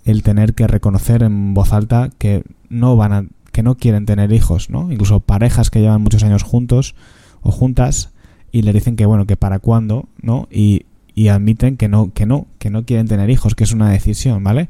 el 0.05 0.23
tener 0.23 0.53
que 0.53 0.67
reconocer 0.67 1.23
en 1.23 1.53
voz 1.53 1.73
alta 1.73 2.09
que 2.17 2.43
no 2.69 2.95
van 2.95 3.13
a, 3.13 3.25
que 3.51 3.63
no 3.63 3.75
quieren 3.75 4.05
tener 4.05 4.31
hijos, 4.31 4.69
¿no? 4.69 4.91
Incluso 4.91 5.19
parejas 5.19 5.69
que 5.69 5.81
llevan 5.81 6.01
muchos 6.01 6.23
años 6.23 6.43
juntos 6.43 6.95
o 7.41 7.51
juntas 7.51 8.11
y 8.51 8.61
le 8.61 8.71
dicen 8.71 8.95
que 8.95 9.05
bueno, 9.05 9.25
que 9.25 9.35
para 9.35 9.59
cuándo, 9.59 10.07
¿no? 10.21 10.47
Y, 10.49 10.85
y 11.15 11.27
admiten 11.27 11.77
que 11.77 11.87
no, 11.87 12.11
que 12.13 12.25
no, 12.25 12.47
que 12.59 12.69
no 12.69 12.85
quieren 12.85 13.07
tener 13.07 13.29
hijos, 13.29 13.55
que 13.55 13.63
es 13.63 13.71
una 13.71 13.89
decisión, 13.89 14.43
¿vale? 14.43 14.69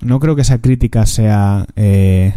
No 0.00 0.20
creo 0.20 0.36
que 0.36 0.42
esa 0.42 0.58
crítica 0.58 1.06
sea 1.06 1.66
eh, 1.76 2.34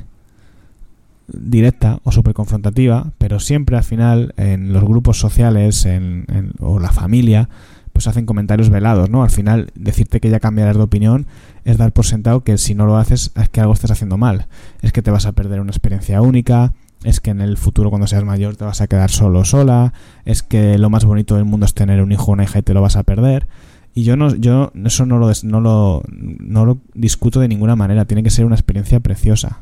directa 1.27 1.99
o 2.03 2.11
súper 2.11 2.33
confrontativa, 2.33 3.11
pero 3.17 3.39
siempre 3.39 3.77
al 3.77 3.83
final 3.83 4.33
en 4.37 4.73
los 4.73 4.83
grupos 4.83 5.19
sociales 5.19 5.85
en, 5.85 6.25
o 6.59 6.79
la 6.79 6.91
familia 6.91 7.49
pues 7.93 8.07
hacen 8.07 8.27
comentarios 8.27 8.69
velados, 8.69 9.09
¿no? 9.09 9.23
Al 9.23 9.31
final 9.31 9.71
decirte 9.73 10.19
que 10.19 10.29
ya 10.29 10.39
cambiarás 10.39 10.77
de 10.77 10.83
opinión 10.83 11.25
es 11.65 11.77
dar 11.77 11.91
por 11.93 12.05
sentado 12.05 12.43
que 12.43 12.57
si 12.59 12.75
no 12.75 12.85
lo 12.85 12.97
haces 12.97 13.31
es 13.35 13.49
que 13.49 13.59
algo 13.59 13.73
estás 13.73 13.91
haciendo 13.91 14.17
mal, 14.17 14.47
es 14.81 14.93
que 14.93 15.01
te 15.01 15.09
vas 15.09 15.25
a 15.25 15.31
perder 15.31 15.61
una 15.61 15.71
experiencia 15.71 16.21
única, 16.21 16.73
es 17.03 17.19
que 17.19 17.31
en 17.31 17.41
el 17.41 17.57
futuro 17.57 17.89
cuando 17.89 18.07
seas 18.07 18.23
mayor 18.23 18.55
te 18.55 18.65
vas 18.65 18.81
a 18.81 18.87
quedar 18.87 19.09
solo 19.09 19.45
sola, 19.45 19.93
es 20.25 20.43
que 20.43 20.77
lo 20.77 20.89
más 20.89 21.05
bonito 21.05 21.35
del 21.35 21.45
mundo 21.45 21.65
es 21.65 21.73
tener 21.73 22.01
un 22.01 22.11
hijo 22.11 22.31
o 22.31 22.33
una 22.33 22.43
hija 22.43 22.59
y 22.59 22.63
te 22.63 22.73
lo 22.73 22.81
vas 22.81 22.95
a 22.95 23.03
perder. 23.03 23.47
Y 23.93 24.03
yo 24.03 24.15
no, 24.15 24.35
yo 24.35 24.71
eso 24.85 25.05
no 25.05 25.17
lo, 25.17 25.31
no 25.43 25.61
lo, 25.61 26.03
no 26.07 26.65
lo 26.65 26.77
discuto 26.93 27.39
de 27.39 27.47
ninguna 27.47 27.75
manera, 27.75 28.05
tiene 28.05 28.23
que 28.23 28.29
ser 28.29 28.45
una 28.45 28.55
experiencia 28.55 28.99
preciosa, 28.99 29.59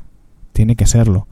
tiene 0.52 0.76
que 0.76 0.86
serlo. 0.86 1.28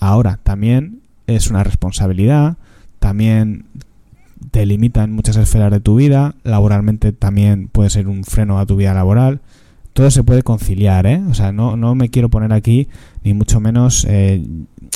Ahora, 0.00 0.40
también 0.42 1.00
es 1.28 1.50
una 1.50 1.62
responsabilidad, 1.62 2.56
también 2.98 3.66
te 4.50 4.66
limitan 4.66 5.12
muchas 5.12 5.36
esferas 5.36 5.70
de 5.70 5.80
tu 5.80 5.96
vida, 5.96 6.34
laboralmente 6.42 7.12
también 7.12 7.68
puede 7.68 7.90
ser 7.90 8.08
un 8.08 8.24
freno 8.24 8.58
a 8.58 8.66
tu 8.66 8.76
vida 8.76 8.94
laboral. 8.94 9.40
Todo 9.92 10.10
se 10.10 10.24
puede 10.24 10.42
conciliar, 10.42 11.06
¿eh? 11.06 11.22
O 11.28 11.34
sea, 11.34 11.52
no, 11.52 11.76
no 11.76 11.94
me 11.94 12.08
quiero 12.08 12.30
poner 12.30 12.52
aquí, 12.52 12.88
ni 13.24 13.34
mucho 13.34 13.60
menos. 13.60 14.06
Eh, 14.08 14.42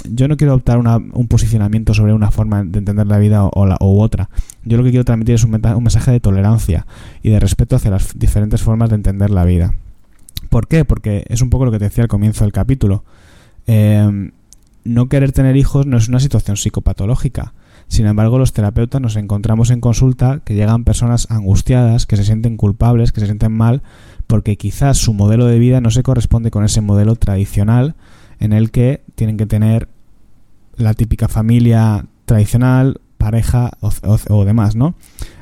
yo 0.09 0.29
no 0.29 0.37
quiero 0.37 0.55
optar 0.55 0.79
un 0.79 1.29
posicionamiento 1.29 1.93
sobre 1.95 2.15
una 2.15 2.31
forma 2.31 2.65
de 2.65 2.79
entender 2.79 3.07
la 3.07 3.19
vida 3.19 3.45
o, 3.45 3.67
la, 3.67 3.77
u 3.81 4.01
otra. 4.01 4.31
Yo 4.65 4.77
lo 4.79 4.85
que 4.85 4.91
quiero 4.91 5.05
transmitir 5.05 5.35
es 5.35 5.45
un, 5.45 5.51
mensaje 5.51 6.13
de 6.13 6.21
tolerancia 6.21 6.87
y 7.23 7.31
de 7.31 7.41
respeto 7.41 7.77
hacia 7.77 7.91
las 7.91 8.19
diferentes 8.19 8.63
formas 8.63 8.89
de 8.89 8.97
entender 8.97 9.31
la 9.31 9.45
vida. 9.45 9.75
¿Por 10.49 10.67
qué? 10.67 10.85
Porque 10.85 11.25
es 11.29 11.43
un 11.43 11.51
poco 11.51 11.65
lo 11.67 11.73
que 11.73 11.79
te 11.79 11.85
decía 11.85 12.05
al 12.05 12.09
comienzo 12.09 12.45
del 12.45 12.53
capítulo. 12.53 13.05
Eh, 13.67 14.31
no 14.85 15.09
querer 15.09 15.33
tener 15.33 15.57
hijos 15.57 15.87
no 15.87 15.97
es 15.97 16.09
una 16.09 16.21
situación 16.21 16.57
psicopatológica. 16.57 17.53
Sin 17.89 18.07
embargo, 18.07 18.39
los 18.39 18.53
terapeutas 18.53 19.01
nos 19.01 19.17
encontramos 19.17 19.71
en 19.71 19.81
consulta 19.81 20.41
que 20.45 20.55
llegan 20.55 20.85
personas 20.85 21.29
angustiadas, 21.31 22.07
que 22.07 22.17
se 22.17 22.25
sienten 22.25 22.57
culpables, 22.57 23.13
que 23.13 23.21
se 23.21 23.27
sienten 23.27 23.53
mal, 23.53 23.83
porque 24.27 24.57
quizás 24.57 24.99
su 24.99 25.15
modelo 25.15 25.47
de 25.47 25.59
vida 25.59 25.81
no 25.81 25.91
se 25.91 26.03
corresponde 26.03 26.51
con 26.51 26.65
ese 26.65 26.81
modelo 26.81 27.17
tradicional 27.17 27.95
en 28.39 28.53
el 28.53 28.71
que 28.71 29.03
tienen 29.15 29.37
que 29.37 29.47
tener 29.47 29.89
la 30.77 30.95
típica 30.95 31.29
familia 31.29 32.07
tradicional, 32.25 33.01
pareja 33.19 33.73
o, 33.81 34.45
demás, 34.45 34.77
¿no? 34.77 34.95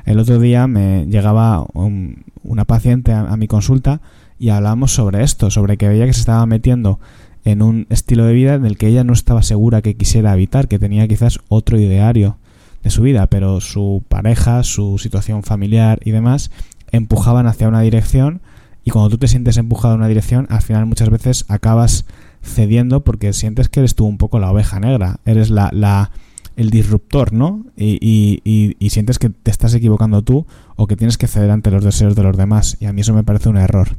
El 0.05 0.19
otro 0.19 0.39
día 0.39 0.67
me 0.67 1.05
llegaba 1.07 1.65
una 1.73 2.65
paciente 2.65 3.11
a 3.11 3.35
mi 3.37 3.47
consulta 3.47 4.01
y 4.39 4.49
hablábamos 4.49 4.91
sobre 4.91 5.23
esto, 5.23 5.49
sobre 5.49 5.77
que 5.77 5.87
veía 5.87 6.05
que 6.05 6.13
se 6.13 6.21
estaba 6.21 6.45
metiendo 6.45 6.99
en 7.43 7.61
un 7.61 7.85
estilo 7.89 8.25
de 8.25 8.33
vida 8.33 8.55
en 8.55 8.65
el 8.65 8.77
que 8.77 8.87
ella 8.87 9.03
no 9.03 9.13
estaba 9.13 9.43
segura 9.43 9.81
que 9.81 9.95
quisiera 9.95 10.31
habitar, 10.31 10.67
que 10.67 10.79
tenía 10.79 11.07
quizás 11.07 11.39
otro 11.47 11.79
ideario 11.79 12.37
de 12.83 12.89
su 12.89 13.03
vida, 13.03 13.27
pero 13.27 13.61
su 13.61 14.03
pareja, 14.09 14.63
su 14.63 14.97
situación 14.97 15.43
familiar 15.43 15.99
y 16.03 16.11
demás 16.11 16.51
empujaban 16.91 17.47
hacia 17.47 17.67
una 17.67 17.81
dirección 17.81 18.41
y 18.85 18.91
cuando 18.91 19.09
tú 19.09 19.17
te 19.17 19.27
sientes 19.27 19.57
empujado 19.57 19.95
en 19.95 20.01
una 20.01 20.07
dirección, 20.07 20.45
al 20.49 20.61
final 20.61 20.85
muchas 20.85 21.09
veces 21.09 21.43
acabas 21.47 22.05
cediendo 22.43 23.03
porque 23.03 23.33
sientes 23.33 23.67
que 23.67 23.79
eres 23.79 23.95
tú 23.95 24.05
un 24.05 24.17
poco 24.17 24.39
la 24.39 24.51
oveja 24.51 24.79
negra, 24.79 25.19
eres 25.25 25.49
la, 25.49 25.71
la 25.73 26.11
el 26.55 26.69
disruptor, 26.69 27.33
¿no? 27.33 27.65
Y, 27.75 27.97
y, 27.99 28.77
y, 28.79 28.89
sientes 28.91 29.19
que 29.19 29.29
te 29.29 29.51
estás 29.51 29.73
equivocando 29.73 30.21
tú 30.21 30.45
o 30.77 30.87
que 30.87 30.95
tienes 30.95 31.17
que 31.17 31.27
ceder 31.27 31.49
ante 31.51 31.71
los 31.71 31.83
deseos 31.83 32.15
de 32.15 32.23
los 32.23 32.37
demás. 32.37 32.77
Y 32.79 32.85
a 32.85 32.93
mí 32.93 33.01
eso 33.01 33.13
me 33.13 33.23
parece 33.23 33.49
un 33.49 33.57
error. 33.57 33.89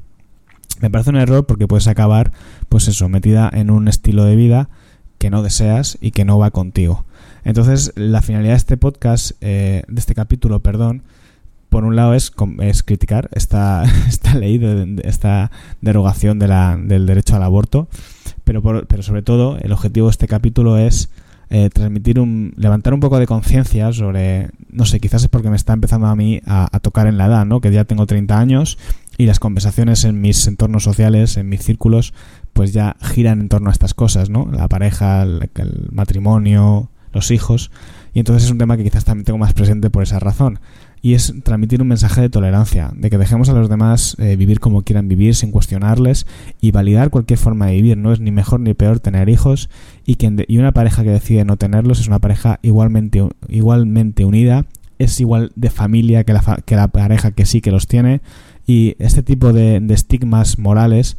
Me 0.81 0.89
parece 0.89 1.11
un 1.11 1.17
error 1.17 1.45
porque 1.45 1.67
puedes 1.67 1.89
acabar, 1.89 2.33
pues 2.69 2.89
eso, 2.89 3.09
metida 3.09 3.51
en 3.53 3.71
un 3.71 3.89
estilo 3.89 4.25
de 4.25 4.37
vida 4.37 4.71
que 5.19 5.31
no 5.31 5.43
deseas 5.43 5.99
y 6.01 6.13
que 6.13 6.25
no 6.25 6.39
va 6.39 6.51
contigo. 6.51 7.05
Entonces, 7.45 7.93
la 7.97 8.23
finalidad 8.23 8.53
de 8.53 8.59
este 8.59 8.77
podcast, 8.77 9.33
eh, 9.41 9.83
de 9.89 10.01
este 10.01 10.15
capítulo, 10.15 10.61
perdón, 10.61 11.03
por 11.77 11.85
un 11.85 11.95
lado 11.95 12.15
es, 12.15 12.33
es 12.61 12.83
criticar 12.83 13.29
esta, 13.33 13.85
esta 14.09 14.35
ley, 14.35 14.57
de, 14.57 14.99
esta 15.05 15.51
derogación 15.83 16.39
del 16.39 17.05
derecho 17.05 17.37
al 17.37 17.43
aborto, 17.43 17.87
pero, 18.45 18.63
pero 18.63 19.03
sobre 19.03 19.21
todo 19.21 19.59
el 19.59 19.73
objetivo 19.73 20.07
de 20.07 20.13
este 20.13 20.27
capítulo 20.27 20.79
es 20.79 21.11
eh, 21.51 21.69
transmitir 21.69 22.19
un, 22.19 22.55
levantar 22.57 22.95
un 22.95 23.01
poco 23.01 23.19
de 23.19 23.27
conciencia 23.27 23.93
sobre, 23.93 24.49
no 24.71 24.87
sé, 24.87 25.01
quizás 25.01 25.25
es 25.25 25.29
porque 25.29 25.51
me 25.51 25.57
está 25.57 25.75
empezando 25.75 26.07
a 26.07 26.17
mí 26.17 26.41
a, 26.47 26.67
a, 26.75 26.81
tocar 26.81 27.09
en 27.09 27.19
la 27.19 27.27
edad, 27.27 27.45
¿no? 27.45 27.61
Que 27.61 27.71
ya 27.71 27.85
tengo 27.85 28.07
30 28.07 28.41
años 28.41 28.79
y 29.19 29.27
las 29.27 29.39
conversaciones 29.39 30.07
en 30.07 30.19
mis 30.19 30.47
entornos 30.47 30.83
sociales, 30.83 31.37
en 31.37 31.47
mis 31.51 31.63
círculos, 31.63 32.15
pues 32.55 32.73
ya 32.73 32.97
giran 33.03 33.43
en 33.43 33.51
torno 33.51 33.69
a 33.69 33.73
estas 33.73 33.93
cosas, 33.93 34.31
¿no? 34.31 34.49
La 34.51 34.69
pareja, 34.69 35.25
el, 35.25 35.51
el 35.57 35.89
matrimonio, 35.93 36.89
los 37.13 37.31
hijos. 37.31 37.71
Y 38.15 38.21
entonces 38.21 38.45
es 38.45 38.51
un 38.51 38.57
tema 38.57 38.79
que 38.79 38.85
quizás 38.85 39.05
también 39.05 39.27
tengo 39.27 39.39
más 39.39 39.53
presente 39.53 39.91
por 39.91 40.03
esa 40.03 40.19
razón. 40.19 40.59
Y 41.03 41.15
es 41.15 41.35
transmitir 41.45 41.83
un 41.83 41.89
mensaje 41.89 42.21
de 42.21 42.31
tolerancia, 42.31 42.91
de 42.97 43.11
que 43.11 43.19
dejemos 43.19 43.49
a 43.49 43.53
los 43.53 43.69
demás 43.69 44.17
eh, 44.19 44.37
vivir 44.37 44.59
como 44.59 44.83
quieran 44.83 45.09
vivir 45.09 45.35
sin 45.35 45.53
cuestionarles 45.53 46.27
y 46.61 46.73
validar 46.73 47.11
cualquier 47.11 47.39
forma 47.39 47.67
de 47.67 47.75
vivir. 47.75 47.97
No 47.97 48.13
es 48.13 48.21
ni 48.21 48.31
mejor 48.31 48.61
ni 48.61 48.75
peor 48.75 48.99
tener 48.99 49.29
hijos 49.29 49.71
y, 50.05 50.17
quien 50.17 50.45
y 50.49 50.59
una 50.59 50.73
pareja 50.73 51.05
que 51.05 51.11
decide 51.11 51.45
no 51.45 51.57
tenerlos 51.57 52.01
es 52.01 52.09
una 52.09 52.19
pareja 52.19 52.59
igualmente, 52.63 53.29
igualmente 53.49 54.25
unida, 54.25 54.67
es 54.99 55.21
igual 55.21 55.53
de 55.55 55.71
familia 55.71 56.25
que 56.25 56.33
la, 56.33 56.63
que 56.65 56.75
la 56.75 56.89
pareja 56.89 57.31
que 57.31 57.47
sí 57.47 57.61
que 57.61 57.71
los 57.71 57.87
tiene 57.87 58.21
y 58.67 58.97
este 58.99 59.23
tipo 59.23 59.53
de, 59.53 59.83
estigmas 59.91 60.59
morales 60.59 61.17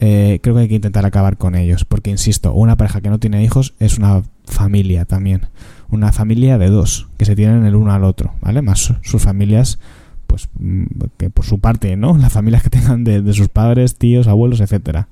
eh, 0.00 0.40
creo 0.42 0.56
que 0.56 0.62
hay 0.62 0.68
que 0.68 0.74
intentar 0.74 1.06
acabar 1.06 1.36
con 1.36 1.54
ellos. 1.54 1.84
Porque, 1.84 2.10
insisto, 2.10 2.52
una 2.52 2.76
pareja 2.76 3.00
que 3.00 3.08
no 3.08 3.20
tiene 3.20 3.42
hijos 3.44 3.74
es 3.78 3.98
una 3.98 4.22
familia 4.44 5.04
también. 5.04 5.42
Una 5.90 6.12
familia 6.12 6.58
de 6.58 6.68
dos, 6.68 7.08
que 7.16 7.24
se 7.24 7.36
tienen 7.36 7.64
el 7.64 7.74
uno 7.74 7.92
al 7.92 8.04
otro, 8.04 8.34
¿vale? 8.40 8.62
Más 8.62 8.94
sus 9.02 9.22
familias 9.22 9.78
pues 10.26 10.48
mm, 10.58 10.84
que 11.16 11.30
por 11.30 11.44
su 11.44 11.58
parte, 11.58 11.96
¿no? 11.96 12.16
Las 12.18 12.32
familias 12.32 12.62
que 12.62 12.70
tengan 12.70 13.04
de, 13.04 13.22
de 13.22 13.32
sus 13.32 13.48
padres, 13.48 13.96
tíos, 13.96 14.26
abuelos, 14.26 14.60
etcétera. 14.60 15.08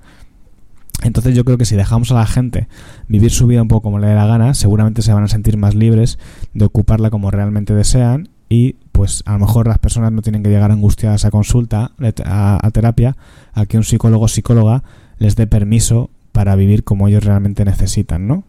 Entonces 1.02 1.34
yo 1.34 1.44
creo 1.44 1.58
que 1.58 1.64
si 1.64 1.76
dejamos 1.76 2.10
a 2.10 2.14
la 2.14 2.26
gente 2.26 2.68
vivir 3.08 3.30
su 3.30 3.46
vida 3.46 3.62
un 3.62 3.68
poco 3.68 3.82
como 3.82 3.98
le 3.98 4.06
dé 4.06 4.14
la 4.14 4.26
gana, 4.26 4.54
seguramente 4.54 5.02
se 5.02 5.12
van 5.12 5.24
a 5.24 5.28
sentir 5.28 5.56
más 5.56 5.74
libres 5.74 6.18
de 6.54 6.64
ocuparla 6.64 7.10
como 7.10 7.30
realmente 7.30 7.74
desean 7.74 8.30
y 8.48 8.76
pues 8.92 9.22
a 9.26 9.32
lo 9.32 9.40
mejor 9.40 9.66
las 9.66 9.78
personas 9.78 10.12
no 10.12 10.22
tienen 10.22 10.42
que 10.42 10.48
llegar 10.48 10.70
angustiadas 10.72 11.24
a 11.24 11.30
consulta, 11.30 11.92
a, 12.24 12.70
terapia, 12.72 13.16
a 13.52 13.66
que 13.66 13.76
un 13.76 13.84
psicólogo 13.84 14.24
o 14.24 14.28
psicóloga 14.28 14.84
les 15.18 15.36
dé 15.36 15.46
permiso 15.46 16.10
para 16.32 16.56
vivir 16.56 16.82
como 16.82 17.08
ellos 17.08 17.24
realmente 17.24 17.64
necesitan, 17.64 18.26
¿no? 18.26 18.44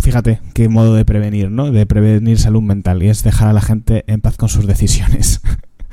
Fíjate 0.00 0.40
qué 0.54 0.68
modo 0.68 0.94
de 0.94 1.04
prevenir, 1.04 1.50
¿no? 1.50 1.70
De 1.70 1.86
prevenir 1.86 2.38
salud 2.38 2.62
mental 2.62 3.02
y 3.02 3.08
es 3.08 3.22
dejar 3.22 3.48
a 3.48 3.52
la 3.52 3.60
gente 3.60 4.04
en 4.06 4.20
paz 4.20 4.36
con 4.36 4.48
sus 4.48 4.66
decisiones. 4.66 5.40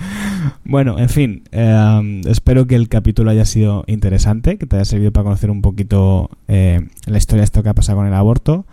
bueno, 0.66 1.00
en 1.00 1.10
fin, 1.10 1.44
em, 1.52 2.22
espero 2.28 2.68
que 2.68 2.76
el 2.76 2.90
capítulo 2.90 3.32
haya 3.32 3.46
sido 3.46 3.84
interesante, 3.88 4.58
que 4.58 4.66
te 4.66 4.76
haya 4.76 4.86
servido 4.86 5.12
para 5.12 5.26
conocer 5.26 5.52
un 5.52 5.62
poquito 5.62 6.30
eh, 6.48 6.88
la 7.06 7.18
historia 7.18 7.42
de 7.42 7.46
esto 7.46 7.64
que 7.64 7.70
ha 7.70 7.74
pasado 7.74 7.98
con 7.98 8.08
el 8.08 8.14
aborto. 8.14 8.66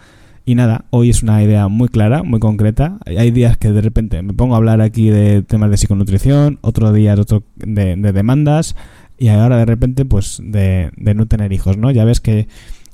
Y 0.47 0.57
nada, 0.57 0.85
hoy 0.91 1.09
es 1.09 1.23
una 1.23 1.43
idea 1.43 1.69
muy 1.69 1.89
clara, 1.89 2.23
muy 2.23 2.39
concreta. 2.39 2.99
Hay 3.07 3.31
días 3.31 3.57
que 3.57 3.73
de 3.73 3.81
repente 3.81 4.23
me 4.23 4.35
pongo 4.35 4.55
a 4.55 4.59
hablar 4.59 4.83
aquí 4.83 5.09
de 5.09 5.43
temas 5.43 5.71
de 5.71 5.79
psiconutrición, 5.79 6.59
otro 6.61 6.93
día 6.93 7.15
otro 7.15 7.45
de, 7.57 7.97
demandas 7.97 8.77
y 9.17 9.29
ahora 9.29 9.57
de 9.57 9.65
repente 9.65 10.05
pues 10.05 10.43
de, 10.45 10.91
de, 10.97 11.15
no 11.15 11.27
tener 11.27 11.53
hijos, 11.53 11.79
¿no? 11.79 11.91
Ya 11.91 12.05
ves 12.05 12.21
que 12.21 12.47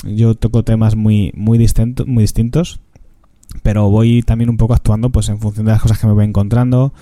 yo 0.04 0.35
toco 0.35 0.62
temas 0.62 0.97
muy, 0.97 1.33
muy, 1.35 1.59
distintos, 1.59 2.07
muy 2.07 2.23
distintos, 2.23 2.80
pero 3.62 3.90
voy 3.90 4.23
también 4.23 4.50
un 4.50 4.57
poco 4.57 4.75
actuando 4.75 5.11
pues 5.11 5.28
en 5.28 5.38
función 5.40 5.66
de 5.66 5.73
las 5.73 5.83
cosas 5.83 5.99
que 5.99 6.07
me 6.07 6.12
voy 6.12 6.25
encontrando, 6.25 6.92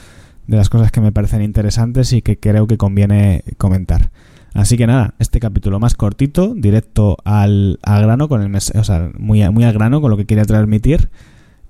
de 0.47 0.57
las 0.57 0.69
cosas 0.69 0.91
que 0.91 1.01
me 1.01 1.13
parecen 1.13 1.43
interesantes 1.43 2.13
y 2.13 2.23
que 2.23 2.39
creo 2.39 2.67
que 2.67 2.79
conviene 2.79 3.45
comentar. 3.59 4.11
Así 4.55 4.77
que 4.77 4.87
nada, 4.87 5.15
este 5.19 5.41
capítulo 5.41 5.79
más 5.79 5.95
cortito, 5.95 6.55
directo 6.55 7.19
al, 7.25 7.79
al 7.83 8.03
grano, 8.03 8.29
con 8.29 8.43
el 8.43 8.49
mes, 8.49 8.73
o 8.75 8.83
sea, 8.83 9.11
muy, 9.19 9.49
muy 9.51 9.65
al 9.65 9.75
grano 9.75 10.01
con 10.01 10.11
lo 10.11 10.17
que 10.17 10.27
quería 10.27 10.45
transmitir. 10.45 11.11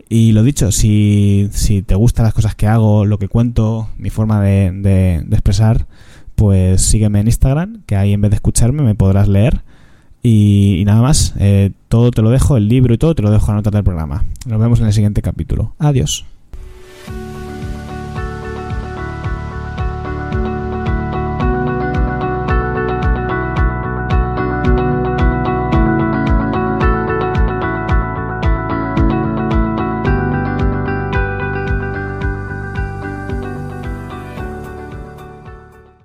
Y 0.08 0.32
lo 0.32 0.42
dicho, 0.42 0.72
si, 0.72 1.50
si 1.52 1.82
te 1.82 1.94
gustan 1.94 2.24
las 2.24 2.32
cosas 2.32 2.54
que 2.54 2.66
hago, 2.66 3.04
lo 3.04 3.18
que 3.18 3.28
cuento, 3.28 3.90
mi 3.98 4.10
forma 4.10 4.40
de, 4.40 4.70
de, 4.72 5.16
expresar, 5.32 5.86
pues 6.34 6.80
sígueme 6.80 7.20
en 7.20 7.26
Instagram, 7.26 7.82
que 7.84 7.96
ahí 7.96 8.14
en 8.14 8.20
vez 8.22 8.30
de 8.30 8.36
escucharme 8.36 8.82
me 8.82 8.94
podrás 8.94 9.28
leer. 9.28 9.62
Y, 10.22 10.82
nada 10.84 11.00
más, 11.00 11.34
eh, 11.38 11.70
todo 11.88 12.10
te 12.10 12.22
lo 12.22 12.30
dejo, 12.30 12.56
el 12.56 12.68
libro 12.68 12.94
y 12.94 12.98
todo 12.98 13.14
te 13.14 13.22
lo 13.22 13.30
dejo 13.30 13.50
a 13.50 13.54
nota 13.54 13.70
del 13.70 13.84
programa. 13.84 14.24
Nos 14.46 14.60
vemos 14.60 14.80
en 14.80 14.86
el 14.86 14.92
siguiente 14.92 15.22
capítulo. 15.22 15.74
Adiós. 15.78 16.24